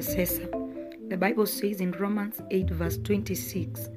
[0.00, 0.48] intercessor.
[1.10, 3.90] The Bible says in Romans 8, verse 26,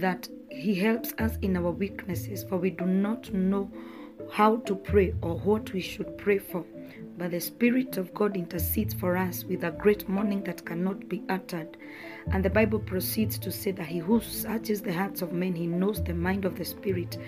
[0.00, 3.70] that he helps us in our weaknesses, for we do not know
[4.32, 6.64] how to pray or what we should pray for.
[7.18, 11.22] But the Spirit of God intercedes for us with a great mourning that cannot be
[11.28, 11.76] uttered.
[12.32, 15.66] And the Bible proceeds to say that he who searches the hearts of men, he
[15.66, 17.18] knows the mind of the Spirit,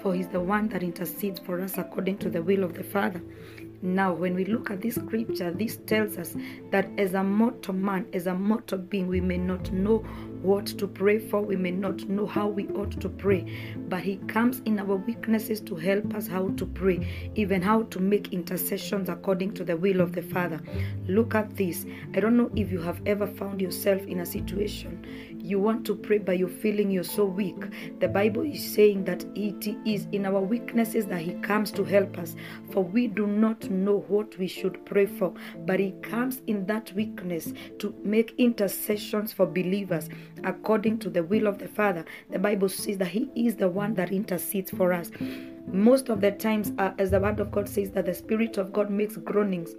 [0.00, 3.20] for he's the one that intercedes for us according to the will of the Father.
[3.82, 6.36] Now, when we look at this scripture, this tells us
[6.70, 9.98] that as a mortal man, as a mortal being, we may not know
[10.42, 14.16] what to pray for, we may not know how we ought to pray, but He
[14.28, 19.08] comes in our weaknesses to help us how to pray, even how to make intercessions
[19.08, 20.60] according to the will of the Father.
[21.06, 21.86] Look at this.
[22.14, 25.94] I don't know if you have ever found yourself in a situation you want to
[25.96, 27.56] pray, but you're feeling you're so weak.
[27.98, 32.16] The Bible is saying that it is in our weaknesses that He comes to help
[32.18, 32.36] us,
[32.72, 35.34] for we do not know what we should pray for,
[35.66, 40.08] but He comes in that weakness to make intercessions for believers
[40.44, 42.04] according to the will of the Father.
[42.30, 45.10] The Bible says that He is the one that intercedes for us.
[45.66, 48.72] Most of the times, uh, as the Word of God says, that the Spirit of
[48.72, 49.74] God makes groanings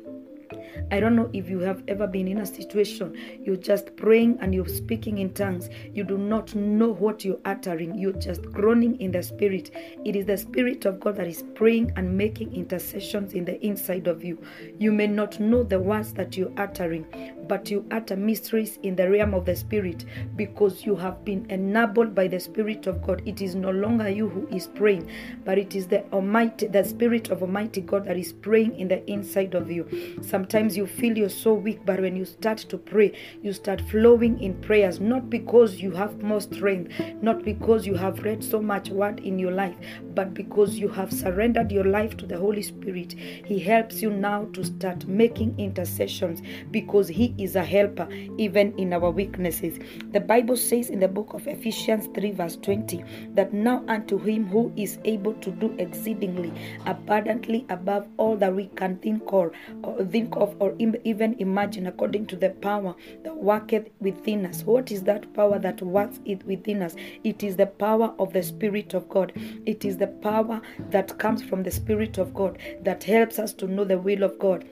[0.92, 4.54] I don't know if you have ever been in a situation you're just praying and
[4.54, 5.70] you're speaking in tongues.
[5.94, 7.98] You do not know what you're uttering.
[7.98, 9.72] You're just groaning in the spirit.
[10.06, 14.08] It is the spirit of God that is praying and making intercessions in the inside
[14.08, 14.42] of you.
[14.78, 17.06] You may not know the words that you're uttering,
[17.52, 20.06] but you utter mysteries in the realm of the spirit
[20.38, 23.22] because you have been enabled by the spirit of God.
[23.26, 25.12] It is no longer you who is praying,
[25.44, 29.06] but it is the Almighty, the spirit of Almighty God that is praying in the
[29.12, 29.86] inside of you.
[30.22, 34.42] Sometimes you feel you're so weak, but when you start to pray, you start flowing
[34.42, 38.92] in prayers, not because you have more strength, not because you have read so much
[38.92, 39.76] word in your life,
[40.16, 43.12] but because you have surrendered your life to the Holy Spirit.
[43.12, 48.94] He helps you now to start making intercessions because He is a helper even in
[48.94, 49.80] our weaknesses.
[50.12, 53.04] The Bible says in the book of Ephesians 3, verse 20,
[53.34, 56.52] that now unto Him who is able to do exceedingly
[56.86, 59.52] abundantly above all that we can think or,
[59.84, 64.64] or think of or even imagine according to the power that worketh within us.
[64.64, 66.96] What is that power that works it within us?
[67.24, 69.34] It is the power of the Spirit of God.
[69.66, 73.68] It is the power that comes from the Spirit of God that helps us to
[73.68, 74.66] know the will of God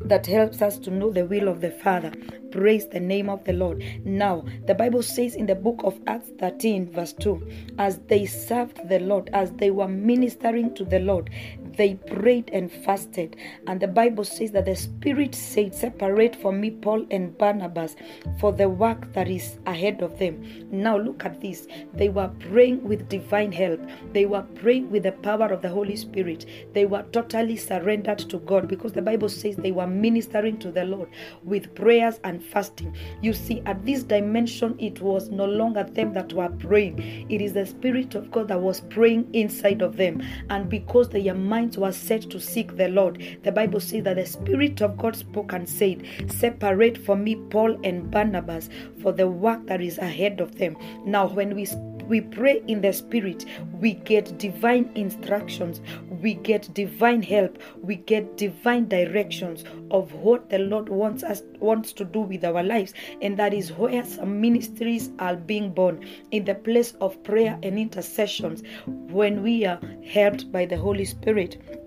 [0.00, 2.12] that helps us to know the will of the Father.
[2.50, 3.82] Praise the name of the Lord.
[4.04, 7.48] Now, the Bible says in the book of Acts 13, verse 2,
[7.78, 11.30] as they served the Lord, as they were ministering to the Lord,
[11.76, 13.36] they prayed and fasted.
[13.66, 17.96] And the Bible says that the Spirit said, Separate for me Paul and Barnabas
[18.40, 20.68] for the work that is ahead of them.
[20.70, 21.66] Now, look at this.
[21.94, 23.80] They were praying with divine help,
[24.12, 26.46] they were praying with the power of the Holy Spirit.
[26.72, 30.84] They were totally surrendered to God because the Bible says they were ministering to the
[30.84, 31.08] Lord
[31.44, 32.94] with prayers and fasting.
[33.20, 37.52] You see, at this dimension, it was no longer them that were praying, it is
[37.52, 40.22] the Spirit of God that was praying inside of them.
[40.50, 44.26] And because their minds were set to seek the Lord, the Bible says that the
[44.26, 48.68] Spirit of God spoke and said, Separate for me Paul and Barnabas
[49.00, 50.76] for the work that is ahead of them.
[51.06, 51.66] Now, when we
[52.08, 53.44] we pray in the spirit.
[53.80, 55.80] We get divine instructions.
[56.08, 57.58] We get divine help.
[57.80, 62.62] We get divine directions of what the lord wants us wants to do with our
[62.62, 62.94] lives.
[63.20, 67.78] And that is where some ministries are being born in the place of prayer and
[67.78, 71.81] intercessions when we are helped by the holy spirit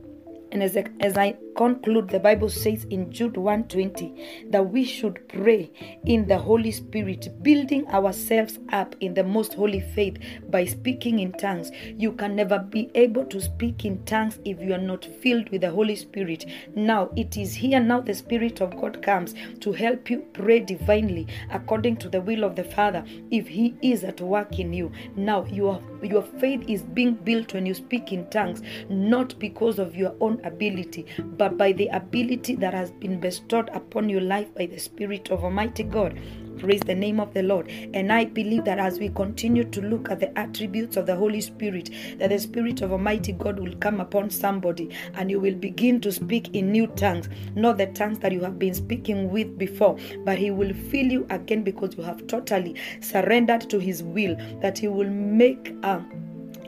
[0.55, 5.27] and as I, as I conclude, the Bible says in Jude 1:20 that we should
[5.27, 5.69] pray
[6.05, 10.17] in the Holy Spirit, building ourselves up in the most holy faith
[10.49, 11.73] by speaking in tongues.
[11.97, 15.59] You can never be able to speak in tongues if you are not filled with
[15.59, 16.45] the Holy Spirit.
[16.73, 21.27] Now it is here now the Spirit of God comes to help you pray divinely
[21.51, 23.03] according to the will of the Father.
[23.29, 27.65] If He is at work in you, now your your faith is being built when
[27.65, 31.05] you speak in tongues, not because of your own ability,
[31.37, 35.43] but by the ability that has been bestowed upon your life by the Spirit of
[35.43, 36.19] Almighty God.
[36.65, 37.69] Praise the name of the Lord.
[37.93, 41.39] And I believe that as we continue to look at the attributes of the Holy
[41.39, 46.01] Spirit, that the Spirit of Almighty God will come upon somebody and you will begin
[46.01, 49.95] to speak in new tongues, not the tongues that you have been speaking with before,
[50.23, 54.79] but He will fill you again because you have totally surrendered to His will, that
[54.79, 56.03] He will make a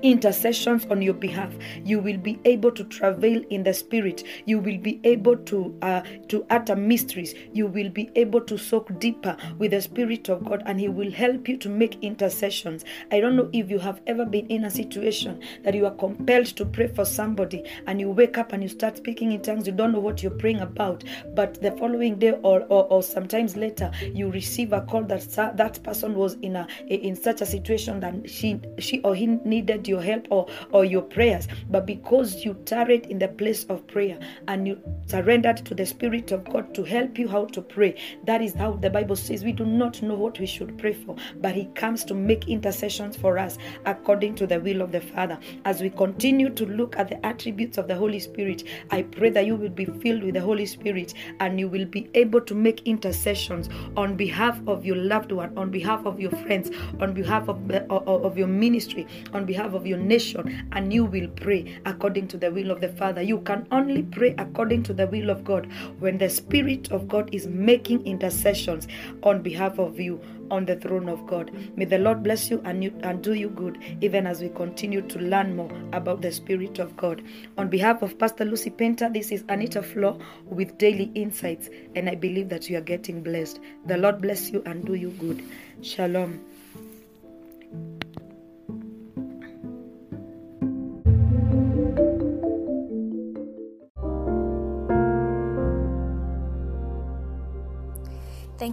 [0.01, 1.53] intercessions on your behalf.
[1.83, 4.23] You will be able to travail in the spirit.
[4.45, 7.33] You will be able to uh, to utter mysteries.
[7.53, 11.11] You will be able to soak deeper with the spirit of god and he will
[11.11, 12.83] help you to make intercessions.
[13.11, 16.47] I don't know if you have ever been in a situation that you are compelled
[16.47, 19.67] to pray for somebody and you wake up and you start speaking in tongues.
[19.67, 21.03] You don't know what you're praying about
[21.35, 25.21] but the following day or, or, or sometimes later you receive a call that
[25.55, 29.86] that person was in a in such a situation that she she or he needed
[29.87, 34.19] your help or, or your prayers, but because you tarried in the place of prayer
[34.47, 37.95] and you surrendered to the Spirit of God to help you how to pray,
[38.25, 41.15] that is how the Bible says we do not know what we should pray for,
[41.37, 45.39] but He comes to make intercessions for us according to the will of the Father.
[45.65, 49.45] As we continue to look at the attributes of the Holy Spirit, I pray that
[49.45, 52.81] you will be filled with the Holy Spirit and you will be able to make
[52.85, 57.71] intercessions on behalf of your loved one, on behalf of your friends, on behalf of,
[57.71, 62.37] of, of your ministry, on behalf of your nation, and you will pray according to
[62.37, 63.21] the will of the Father.
[63.21, 67.29] You can only pray according to the will of God when the Spirit of God
[67.33, 68.87] is making intercessions
[69.23, 70.19] on behalf of you
[70.49, 71.51] on the throne of God.
[71.75, 75.01] May the Lord bless you and, you and do you good, even as we continue
[75.01, 77.23] to learn more about the Spirit of God.
[77.57, 82.15] On behalf of Pastor Lucy Painter, this is Anita Flo with Daily Insights, and I
[82.15, 83.59] believe that you are getting blessed.
[83.85, 85.43] The Lord bless you and do you good.
[85.81, 86.56] Shalom.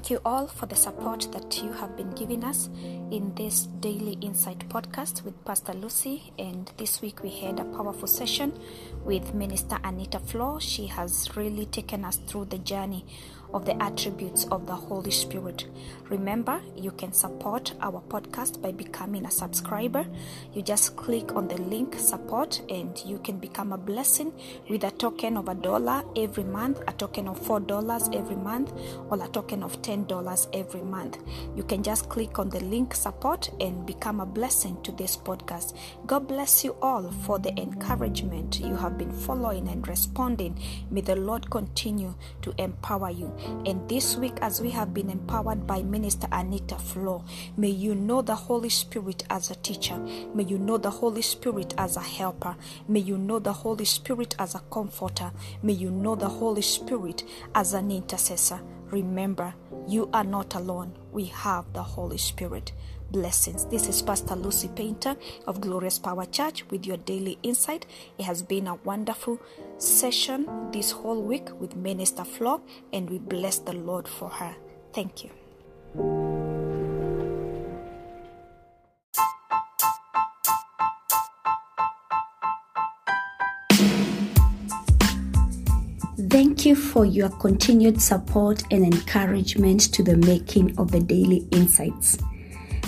[0.04, 2.68] Thank you all for the support that you have been giving us
[3.10, 6.30] in this Daily Insight podcast with Pastor Lucy.
[6.38, 8.52] And this week we had a powerful session
[9.02, 10.58] with Minister Anita Flo.
[10.58, 13.06] She has really taken us through the journey
[13.54, 15.66] of the attributes of the Holy Spirit.
[16.10, 20.04] Remember, you can support our podcast by becoming a subscriber.
[20.52, 24.32] You just click on the link support and you can become a blessing
[24.68, 28.72] with a token of a dollar every month, a token of four dollars every month,
[29.08, 31.18] or a token of ten dollars every month.
[31.56, 35.76] You can just click on the link support and become a blessing to this podcast.
[36.06, 40.58] God bless you all for the encouragement you have been following and responding.
[40.90, 43.32] May the Lord continue to empower you.
[43.66, 47.24] And this week, as we have been empowered by Minister Anita Flo,
[47.56, 49.98] may you know the Holy Spirit as a teacher.
[50.34, 52.56] May you know the Holy Spirit as a helper.
[52.88, 55.32] May you know the Holy Spirit as a comforter.
[55.62, 57.24] May you know the Holy Spirit
[57.54, 58.60] as an intercessor.
[58.90, 59.54] Remember,
[59.88, 60.94] you are not alone.
[61.12, 62.72] We have the Holy Spirit
[63.10, 63.64] blessings.
[63.66, 65.16] This is Pastor Lucy Painter
[65.46, 67.86] of Glorious Power Church with your daily insight.
[68.18, 69.40] It has been a wonderful
[69.78, 72.62] session this whole week with Minister Flo,
[72.92, 74.54] and we bless the Lord for her.
[74.92, 75.30] Thank you.
[86.30, 92.18] Thank you for your continued support and encouragement to the making of the Daily Insights